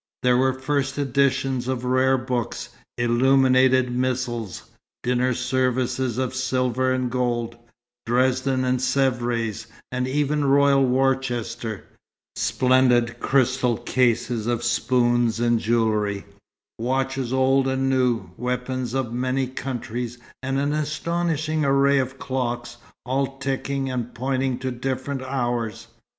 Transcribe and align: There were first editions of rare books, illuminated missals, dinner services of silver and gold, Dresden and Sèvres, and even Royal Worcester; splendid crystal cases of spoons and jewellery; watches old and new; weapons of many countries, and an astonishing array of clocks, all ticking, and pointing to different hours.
There 0.23 0.35
were 0.35 0.51
first 0.53 0.97
editions 0.97 1.67
of 1.67 1.85
rare 1.85 2.17
books, 2.17 2.69
illuminated 2.97 3.95
missals, 3.95 4.63
dinner 5.03 5.31
services 5.35 6.17
of 6.17 6.33
silver 6.33 6.91
and 6.91 7.11
gold, 7.11 7.55
Dresden 8.07 8.65
and 8.65 8.79
Sèvres, 8.79 9.67
and 9.91 10.07
even 10.07 10.43
Royal 10.45 10.83
Worcester; 10.83 11.83
splendid 12.35 13.19
crystal 13.19 13.77
cases 13.77 14.47
of 14.47 14.63
spoons 14.63 15.39
and 15.39 15.59
jewellery; 15.59 16.25
watches 16.79 17.31
old 17.31 17.67
and 17.67 17.87
new; 17.87 18.31
weapons 18.37 18.95
of 18.95 19.13
many 19.13 19.45
countries, 19.45 20.17
and 20.41 20.57
an 20.57 20.73
astonishing 20.73 21.63
array 21.63 21.99
of 21.99 22.17
clocks, 22.17 22.77
all 23.05 23.37
ticking, 23.37 23.87
and 23.91 24.15
pointing 24.15 24.57
to 24.57 24.71
different 24.71 25.21
hours. 25.21 25.89